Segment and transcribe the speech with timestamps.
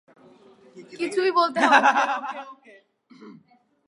[0.91, 2.03] কিছুই বলতে হবে না।